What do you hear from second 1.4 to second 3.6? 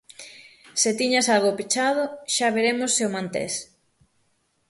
pechado, xa veremos se o mantés.